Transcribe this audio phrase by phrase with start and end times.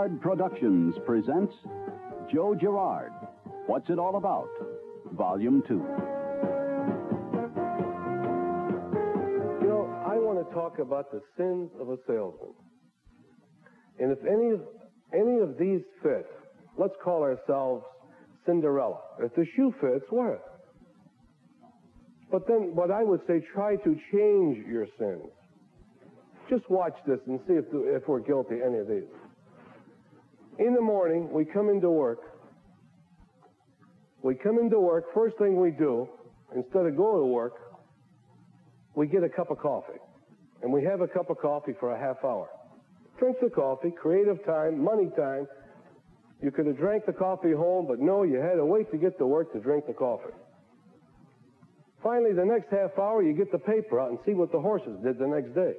[0.00, 1.52] Girard Productions presents
[2.32, 3.12] Joe Girard.
[3.66, 4.48] What's it all about?
[5.12, 5.74] Volume 2.
[5.74, 5.80] You
[9.68, 12.54] know, I want to talk about the sins of a salesman.
[13.98, 14.62] And if any of,
[15.12, 16.24] any of these fit,
[16.78, 17.84] let's call ourselves
[18.46, 19.00] Cinderella.
[19.18, 20.40] If the shoe fits, wear it.
[22.32, 25.28] But then, what I would say, try to change your sins.
[26.48, 29.04] Just watch this and see if, if we're guilty any of these.
[30.60, 32.20] In the morning, we come into work.
[34.22, 36.06] We come into work, first thing we do,
[36.54, 37.54] instead of going to work,
[38.94, 39.98] we get a cup of coffee.
[40.62, 42.50] And we have a cup of coffee for a half hour.
[43.18, 45.48] Drink the coffee, creative time, money time.
[46.42, 49.16] You could have drank the coffee home, but no, you had to wait to get
[49.16, 50.34] to work to drink the coffee.
[52.02, 54.98] Finally, the next half hour, you get the paper out and see what the horses
[55.02, 55.72] did the next day.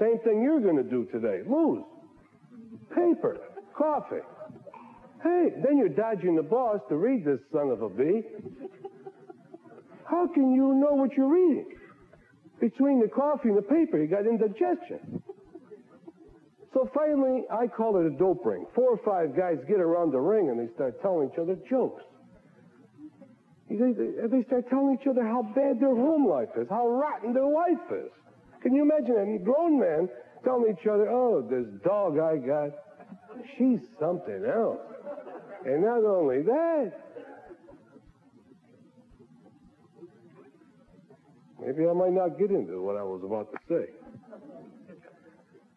[0.00, 1.42] Same thing you're going to do today.
[1.48, 1.84] Lose.
[2.88, 3.38] Paper.
[3.80, 4.20] Coffee.
[5.22, 8.22] Hey, then you're dodging the boss to read this son of a bee.
[10.04, 11.78] How can you know what you're reading?
[12.60, 15.22] Between the coffee and the paper, you got indigestion.
[16.74, 18.66] So finally, I call it a dope ring.
[18.74, 22.02] Four or five guys get around the ring and they start telling each other jokes.
[23.70, 27.90] They start telling each other how bad their home life is, how rotten their wife
[27.92, 28.10] is.
[28.62, 30.08] Can you imagine any grown man
[30.44, 32.70] telling each other, oh, this dog I got,
[33.56, 34.80] she's something else.
[35.64, 36.92] And not only that,
[41.60, 43.92] maybe I might not get into what I was about to say.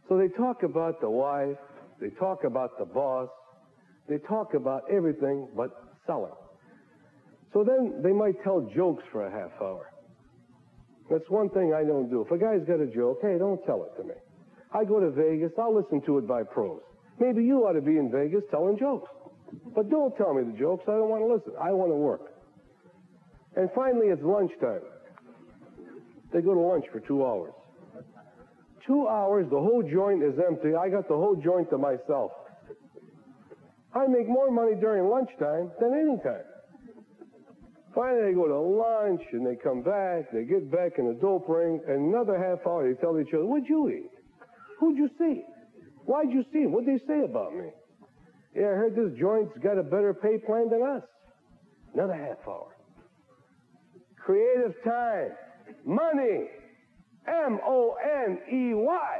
[0.08, 1.58] So they talk about the wife,
[2.00, 3.30] they talk about the boss,
[4.08, 5.72] they talk about everything but
[6.06, 6.32] selling.
[7.54, 9.90] So then they might tell jokes for a half hour.
[11.10, 12.22] That's one thing I don't do.
[12.22, 14.16] If a guy's got a joke, hey, don't tell it to me.
[14.74, 16.82] I go to Vegas, I'll listen to it by pros.
[17.20, 19.10] Maybe you ought to be in Vegas telling jokes.
[19.76, 20.84] But don't tell me the jokes.
[20.88, 21.54] I don't want to listen.
[21.62, 22.34] I want to work.
[23.56, 24.82] And finally, it's lunchtime.
[26.34, 27.54] They go to lunch for two hours.
[28.88, 30.76] Two hours, the whole joint is empty.
[30.76, 32.32] I got the whole joint to myself.
[33.94, 36.44] I make more money during lunchtime than any time.
[37.94, 40.32] Finally, they go to lunch and they come back.
[40.34, 41.80] They get back in the dope ring.
[41.88, 44.10] And another half hour, they tell each other, What'd you eat?
[44.80, 45.44] Who'd you see?
[46.06, 46.72] Why'd you see him?
[46.72, 47.70] What'd they say about me?
[48.56, 51.04] Yeah, I heard this joint's got a better pay plan than us.
[51.94, 52.76] Another half hour.
[54.18, 55.32] Creative time.
[55.86, 56.48] Money.
[57.28, 59.18] M O N E Y.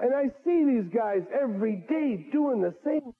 [0.00, 3.12] And I see these guys every day doing the same.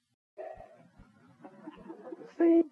[2.38, 2.65] Same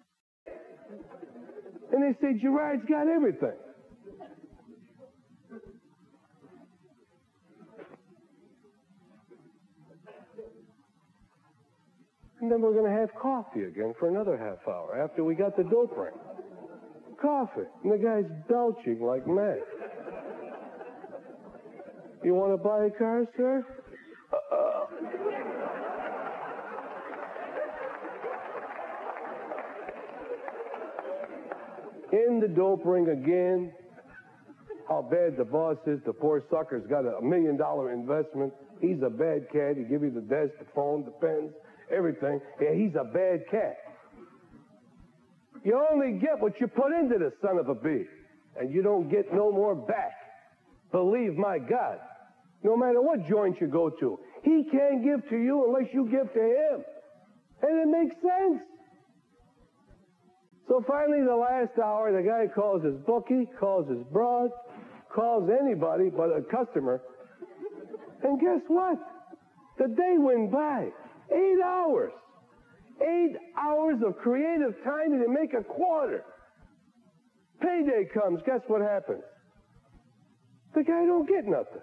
[1.93, 3.53] and they say, Girard's got everything.
[12.53, 15.63] Then we're going to have coffee again for another half hour after we got the
[15.63, 16.13] dope ring.
[17.19, 17.61] Coffee.
[17.83, 19.57] And the guy's belching like mad.
[22.23, 23.65] You want to buy a car, sir?
[24.31, 24.85] Uh,
[32.11, 33.73] in the dope ring again.
[34.87, 36.01] How bad the boss is.
[36.05, 38.53] The poor sucker's got a million dollar investment.
[38.79, 39.75] He's a bad cat.
[39.75, 41.51] He give you the desk, the phone, the pens,
[41.95, 42.39] everything.
[42.61, 43.77] Yeah, he's a bad cat.
[45.63, 48.05] You only get what you put into the son of a bee,
[48.59, 50.11] and you don't get no more back.
[50.91, 51.99] Believe my God.
[52.63, 56.31] No matter what joint you go to, he can't give to you unless you give
[56.33, 56.83] to him.
[57.61, 58.61] And it makes sense.
[60.67, 64.49] So finally, the last hour, the guy calls his bookie, calls his broad,
[65.13, 67.01] calls anybody but a customer.
[68.23, 68.97] And guess what?
[69.77, 70.89] The day went by.
[71.33, 72.11] Eight hours.
[73.01, 76.23] Eight hours of creative time to make a quarter.
[77.61, 78.41] Payday comes.
[78.45, 79.23] Guess what happens?
[80.75, 81.81] The guy don't get nothing.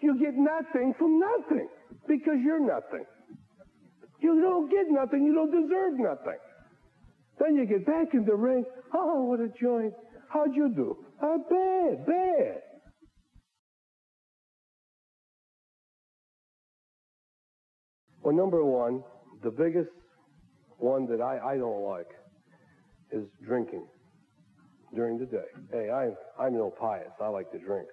[0.00, 1.68] You get nothing from nothing
[2.08, 3.04] because you're nothing.
[4.20, 5.24] You don't get nothing.
[5.24, 6.38] You don't deserve nothing.
[7.38, 8.64] Then you get back in the ring.
[8.94, 9.94] Oh, what a joint.
[10.28, 10.96] How'd you do?
[11.20, 12.62] Uh, bad, bad.
[18.22, 19.02] Well, number one,
[19.42, 19.90] the biggest
[20.78, 22.06] one that I, I don't like
[23.10, 23.86] is drinking
[24.94, 25.48] during the day.
[25.72, 26.10] Hey, I,
[26.42, 27.10] I'm no pious.
[27.20, 27.88] I like to drink.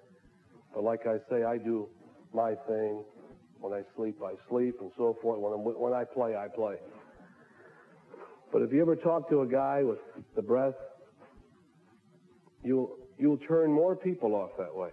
[0.72, 1.88] But like I say, I do
[2.32, 3.02] my thing.
[3.58, 5.40] When I sleep, I sleep, and so forth.
[5.40, 6.76] When, I'm, when I play, I play.
[8.52, 9.98] But if you ever talk to a guy with
[10.36, 10.74] the breath,
[12.64, 14.90] you'll, you'll turn more people off that way.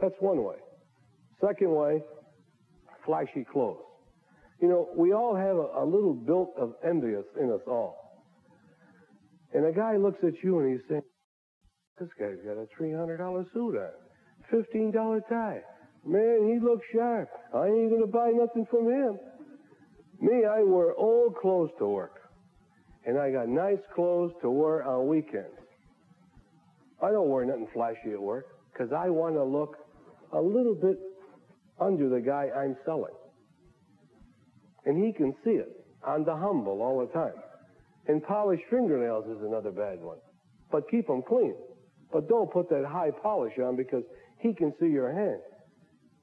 [0.00, 0.56] That's one way.
[1.40, 2.02] Second way,
[3.06, 3.89] flashy clothes.
[4.60, 7.96] You know, we all have a, a little built of envious in us all.
[9.54, 11.02] And a guy looks at you and he's saying,
[11.98, 13.90] this guy's got a $300 suit on,
[14.52, 15.60] $15 tie.
[16.06, 17.28] Man, he looks sharp.
[17.54, 19.18] I ain't going to buy nothing from him.
[20.20, 22.20] Me, I wear old clothes to work.
[23.06, 25.56] And I got nice clothes to wear on weekends.
[27.02, 29.76] I don't wear nothing flashy at work because I want to look
[30.32, 30.98] a little bit
[31.80, 33.14] under the guy I'm selling.
[34.86, 37.34] And he can see it on the humble all the time.
[38.08, 40.18] And polished fingernails is another bad one.
[40.72, 41.54] But keep them clean.
[42.12, 44.02] But don't put that high polish on because
[44.38, 45.40] he can see your hand.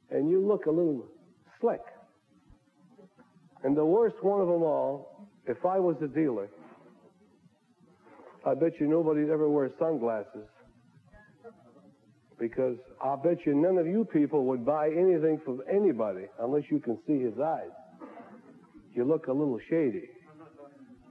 [0.09, 1.05] And you look a little
[1.61, 1.81] slick.
[3.63, 6.49] And the worst one of them all, if I was a dealer,
[8.45, 10.47] I bet you nobody'd ever wears sunglasses
[12.39, 16.79] because I bet you none of you people would buy anything from anybody unless you
[16.79, 17.71] can see his eyes.
[18.97, 20.09] You look a little shady.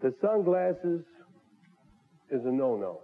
[0.02, 1.02] The sunglasses
[2.32, 3.00] is a no-no.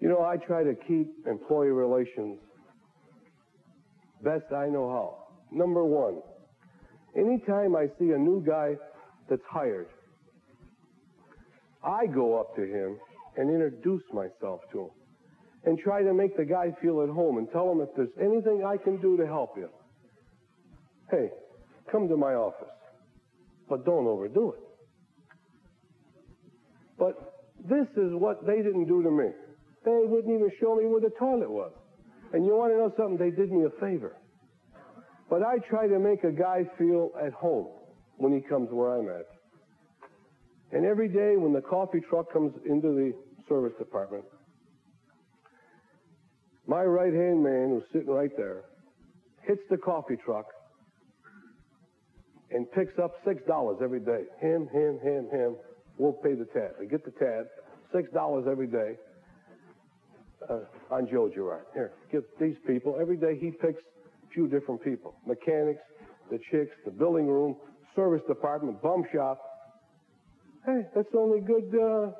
[0.00, 2.38] You know, I try to keep employee relations
[4.22, 5.26] best I know how.
[5.50, 6.20] Number one,
[7.16, 8.76] anytime I see a new guy
[9.28, 9.88] that's hired,
[11.82, 12.96] I go up to him
[13.36, 14.90] and introduce myself to him
[15.64, 18.64] and try to make the guy feel at home and tell him if there's anything
[18.66, 19.68] I can do to help you.
[21.10, 21.28] Hey,
[21.90, 22.74] come to my office,
[23.68, 24.60] but don't overdo it.
[26.98, 27.14] But
[27.68, 29.28] this is what they didn't do to me.
[29.84, 31.72] They wouldn't even show me where the toilet was.
[32.32, 33.18] And you want to know something?
[33.18, 34.16] They did me a favor.
[35.28, 37.68] But I try to make a guy feel at home
[38.16, 39.26] when he comes where I'm at.
[40.72, 43.12] And every day when the coffee truck comes into the
[43.48, 44.24] service department,
[46.72, 48.64] my right hand man, who's sitting right there,
[49.46, 50.46] hits the coffee truck
[52.50, 54.24] and picks up six dollars every day.
[54.40, 55.56] Him, him, him, him.
[55.98, 56.70] We'll pay the tab.
[56.80, 57.44] We get the tab,
[57.94, 58.96] six dollars every day
[60.48, 60.60] uh,
[60.90, 61.66] on Joe Girard.
[61.74, 63.38] Here, give these people every day.
[63.38, 65.82] He picks a few different people: mechanics,
[66.30, 67.54] the chicks, the building room,
[67.94, 69.38] service department, bum shop.
[70.64, 72.12] Hey, that's only good uh,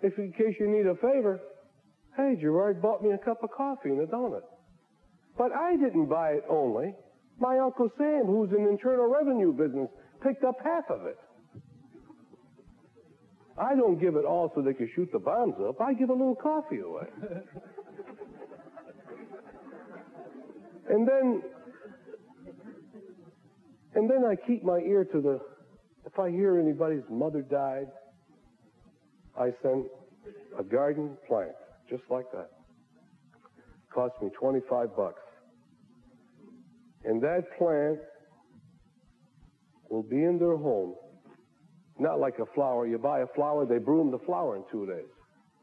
[0.00, 1.38] if in case you need a favor.
[2.16, 4.42] Hey, Girard bought me a cup of coffee and a donut.
[5.36, 6.94] But I didn't buy it only.
[7.40, 9.88] My Uncle Sam, who's in internal revenue business,
[10.22, 11.18] picked up half of it.
[13.58, 15.80] I don't give it all so they can shoot the bombs up.
[15.80, 17.06] I give a little coffee away.
[20.88, 21.42] and then,
[23.94, 25.40] and then I keep my ear to the,
[26.04, 27.86] if I hear anybody's mother died,
[29.38, 29.86] I send
[30.58, 31.54] a garden plant,
[31.88, 32.50] just like that.
[33.92, 35.20] Cost me 25 bucks.
[37.04, 37.98] And that plant
[39.88, 40.94] will be in their home
[41.98, 42.86] not like a flower.
[42.86, 45.08] You buy a flower, they broom the flower in two days.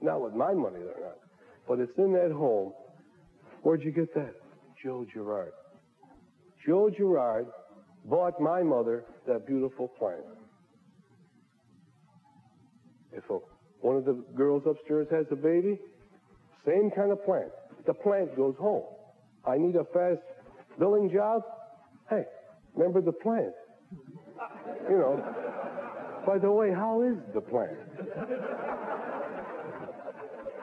[0.01, 1.17] Not with my money, they're not.
[1.67, 2.73] But it's in that home.
[3.63, 4.33] Where'd you get that?
[4.83, 5.51] Joe Girard.
[6.65, 7.47] Joe Girard
[8.05, 10.21] bought my mother that beautiful plant.
[13.11, 13.23] If
[13.81, 15.77] one of the girls upstairs has a baby,
[16.65, 17.51] same kind of plant.
[17.85, 18.83] The plant goes home.
[19.45, 20.21] I need a fast
[20.77, 21.41] billing job.
[22.09, 22.23] Hey,
[22.75, 23.53] remember the plant.
[24.89, 25.35] You know,
[26.25, 27.77] by the way, how is the plant?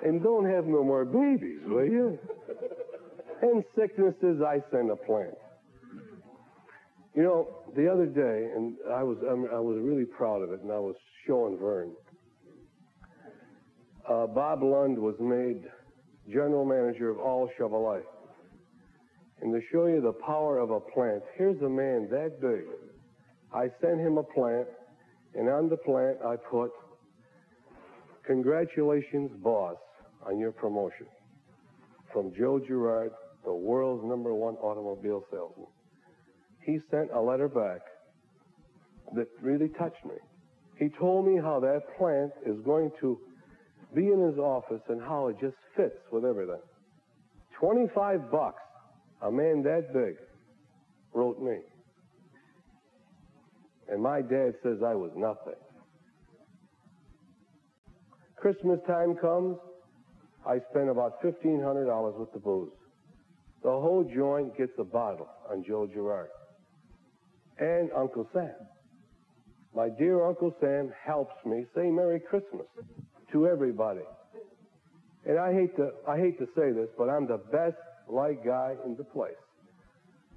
[0.04, 2.18] and don't have no more babies, will you?
[3.42, 5.34] And sicknesses, I send a plant.
[7.14, 10.70] You know, the other day, and I was I was really proud of it, and
[10.70, 10.94] I was
[11.26, 11.92] showing Vern.
[14.08, 15.64] Uh, Bob Lund was made
[16.30, 18.02] general manager of all Chevrolet.
[19.40, 22.64] And to show you the power of a plant, here's a man that big.
[23.52, 24.66] I sent him a plant
[25.34, 26.70] and on the plant, I put,
[28.26, 29.76] Congratulations, boss,
[30.26, 31.06] on your promotion.
[32.12, 33.12] From Joe Girard,
[33.44, 35.66] the world's number one automobile salesman.
[36.60, 37.80] He sent a letter back
[39.14, 40.16] that really touched me.
[40.78, 43.18] He told me how that plant is going to
[43.94, 46.60] be in his office and how it just fits with everything.
[47.58, 48.62] 25 bucks,
[49.22, 50.16] a man that big,
[51.12, 51.58] wrote me.
[53.88, 55.58] And my dad says I was nothing.
[58.36, 59.56] Christmas time comes,
[60.46, 62.70] I spend about $1,500 with the booze.
[63.62, 66.28] The whole joint gets a bottle on Joe Girard.
[67.58, 68.54] And Uncle Sam.
[69.74, 72.66] My dear Uncle Sam helps me say Merry Christmas
[73.32, 74.06] to everybody.
[75.26, 77.76] And I hate to I hate to say this, but I'm the best
[78.08, 79.34] like guy in the place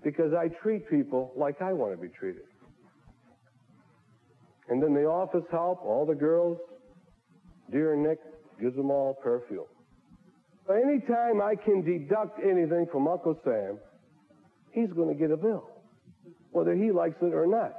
[0.04, 2.44] because I treat people like I want to be treated.
[4.70, 6.58] And then the office help, all the girls,
[7.72, 8.20] dear Nick
[8.60, 9.66] gives them all perfume.
[10.70, 13.80] Anytime I can deduct anything from Uncle Sam,
[14.72, 15.70] he's going to get a bill,
[16.52, 17.74] whether he likes it or not.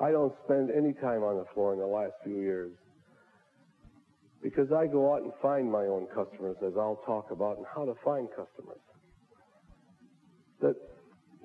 [0.00, 2.72] I don't spend any time on the floor in the last few years
[4.42, 7.84] because I go out and find my own customers, as I'll talk about, and how
[7.84, 8.78] to find customers.
[10.60, 10.76] The,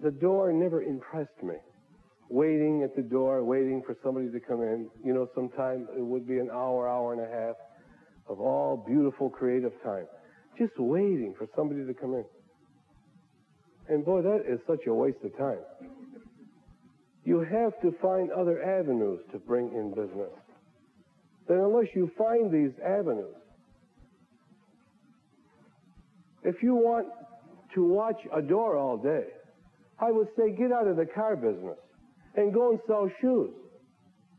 [0.03, 1.55] the door never impressed me.
[2.29, 4.89] Waiting at the door, waiting for somebody to come in.
[5.03, 7.55] You know, sometimes it would be an hour, hour and a half
[8.27, 10.05] of all beautiful creative time.
[10.57, 12.25] Just waiting for somebody to come in.
[13.89, 15.59] And boy, that is such a waste of time.
[17.23, 20.31] You have to find other avenues to bring in business.
[21.47, 23.35] Then, unless you find these avenues,
[26.43, 27.07] if you want
[27.75, 29.25] to watch a door all day,
[29.99, 31.77] I would say get out of the car business
[32.35, 33.51] and go and sell shoes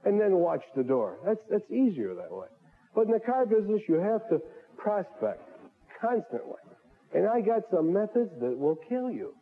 [0.05, 1.19] and then watch the door.
[1.25, 2.49] That's, that's easier that way.
[2.95, 4.41] But in the car business, you have to
[4.77, 5.41] prospect
[6.01, 6.61] constantly.
[7.15, 9.35] And I got some methods that will kill you.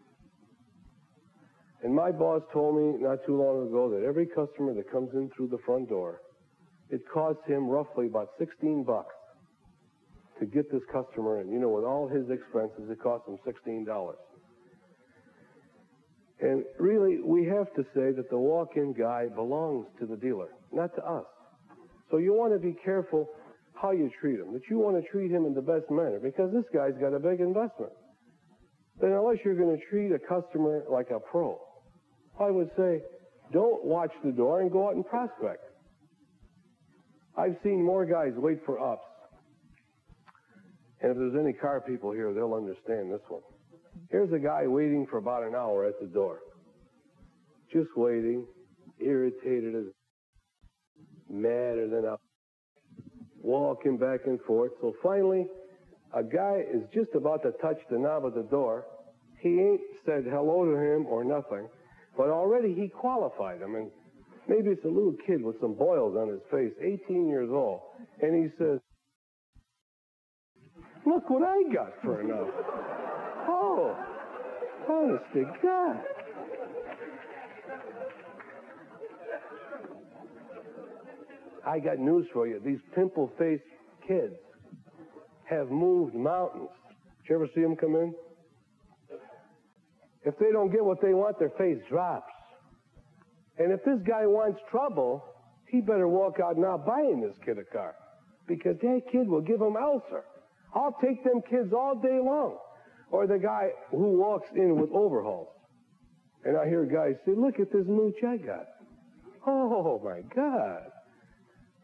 [1.82, 5.30] And my boss told me not too long ago that every customer that comes in
[5.34, 6.20] through the front door,
[6.90, 9.14] it costs him roughly about 16 bucks
[10.38, 11.50] to get this customer in.
[11.50, 14.14] You know, with all his expenses, it costs him $16.
[16.40, 20.94] And really, we have to say that the walk-in guy belongs to the dealer, not
[20.96, 21.26] to us.
[22.10, 23.28] So you want to be careful
[23.74, 26.52] how you treat him, that you want to treat him in the best manner because
[26.52, 27.92] this guy's got a big investment.
[29.00, 31.58] Then unless you're going to treat a customer like a pro,
[32.40, 33.02] I would say
[33.52, 35.64] don't watch the door and go out and prospect.
[37.36, 39.06] I've seen more guys wait for ups.
[41.02, 43.42] And if there's any car people here, they'll understand this one.
[44.10, 46.40] Here's a guy waiting for about an hour at the door.
[47.72, 48.46] Just waiting,
[48.98, 49.84] irritated as
[51.28, 52.16] madder than a
[53.42, 54.72] walking back and forth.
[54.80, 55.46] So finally,
[56.14, 58.86] a guy is just about to touch the knob of the door.
[59.38, 61.68] He ain't said hello to him or nothing,
[62.16, 63.74] but already he qualified him.
[63.74, 63.90] And
[64.48, 66.72] maybe it's a little kid with some boils on his face,
[67.06, 67.80] 18 years old.
[68.20, 68.80] And he says,
[71.06, 72.48] Look what I got for enough.
[73.48, 73.96] oh,
[74.88, 76.00] honest to God.
[81.66, 82.60] I got news for you.
[82.64, 83.62] These pimple faced
[84.06, 84.34] kids
[85.44, 86.68] have moved mountains.
[87.22, 88.14] Did you ever see them come in?
[90.24, 92.32] If they don't get what they want, their face drops.
[93.58, 95.24] And if this guy wants trouble,
[95.68, 97.94] he better walk out not buying this kid a car.
[98.46, 100.24] Because that kid will give him ulcer.
[100.74, 102.58] I'll take them kids all day long.
[103.10, 105.48] Or the guy who walks in with overhauls.
[106.44, 108.66] And I hear guys say, look at this mooch I got.
[109.46, 110.82] Oh my God.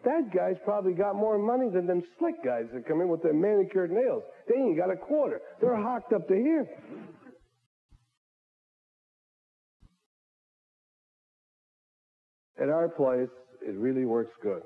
[0.04, 3.34] That guy's probably got more money than them slick guys that come in with their
[3.34, 4.22] manicured nails.
[4.48, 5.40] They ain't got a quarter.
[5.60, 6.68] They're hocked up to here.
[12.60, 13.28] At our place,
[13.62, 14.62] it really works good.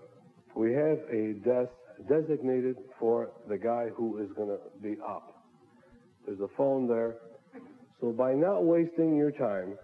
[0.55, 1.73] We have a desk
[2.09, 5.45] designated for the guy who is going to be up.
[6.27, 7.17] There's a phone there.
[8.01, 9.77] So by not wasting your time,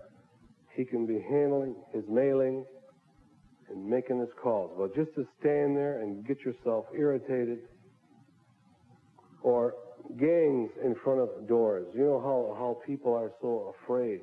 [0.74, 2.64] he can be handling his mailing,
[3.70, 4.70] and making his calls.
[4.78, 7.58] But just to stand there and get yourself irritated
[9.42, 9.74] or
[10.18, 11.86] gangs in front of doors.
[11.94, 14.20] You know how, how people are so afraid.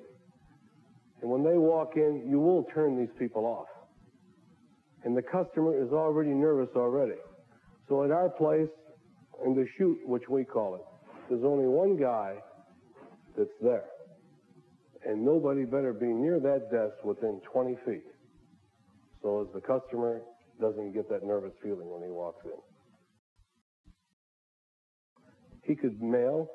[1.21, 3.67] And when they walk in, you will turn these people off.
[5.03, 7.19] And the customer is already nervous already.
[7.89, 8.69] So at our place,
[9.45, 10.81] in the chute, which we call it,
[11.29, 12.35] there's only one guy
[13.37, 13.85] that's there.
[15.05, 18.03] And nobody better be near that desk within 20 feet
[19.23, 20.21] so as the customer
[20.61, 22.51] doesn't get that nervous feeling when he walks in.
[25.63, 26.49] He could mail,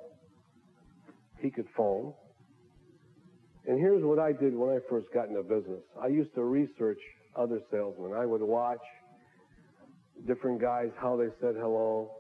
[1.40, 2.12] he could phone.
[3.66, 5.82] And here's what I did when I first got into business.
[6.00, 7.00] I used to research
[7.36, 8.12] other salesmen.
[8.16, 8.82] I would watch
[10.26, 12.10] different guys, how they said hello,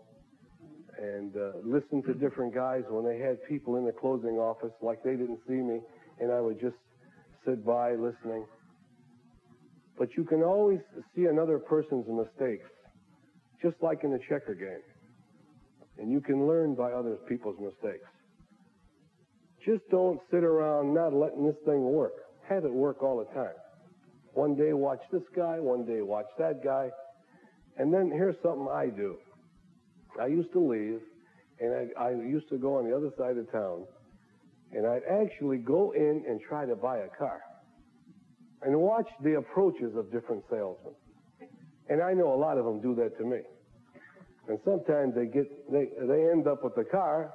[0.98, 5.02] and uh, listen to different guys when they had people in the closing office like
[5.04, 5.80] they didn't see me,
[6.20, 6.76] and I would just
[7.46, 8.44] sit by listening.
[9.98, 10.78] But you can always
[11.14, 12.68] see another person's mistakes,
[13.62, 14.82] just like in a checker game.
[15.98, 18.06] And you can learn by other people's mistakes.
[19.64, 22.12] Just don't sit around not letting this thing work.
[22.48, 23.54] Have it work all the time.
[24.38, 26.90] One day watch this guy, one day watch that guy.
[27.76, 29.16] And then here's something I do.
[30.20, 31.00] I used to leave
[31.58, 33.84] And I, I used to go on the other side of town,
[34.70, 37.40] and I'd actually go in and try to buy a car
[38.62, 40.94] and watch the approaches of different salesmen.
[41.88, 43.40] And I know a lot of them do that to me.
[44.46, 47.32] And sometimes they get they they end up with the car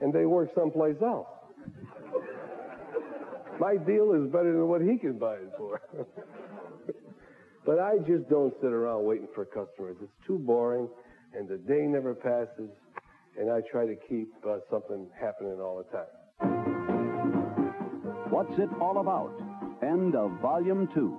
[0.00, 1.26] and they work someplace else.
[3.60, 5.80] My deal is better than what he can buy it for.
[7.66, 9.96] but I just don't sit around waiting for customers.
[10.02, 10.88] It's too boring
[11.34, 12.70] and the day never passes
[13.38, 16.06] and I try to keep uh, something happening all the time.
[18.30, 19.32] What's it all about?
[19.82, 21.16] End of Volume 2.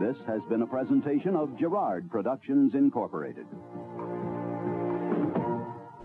[0.00, 3.46] This has been a presentation of Girard Productions Incorporated.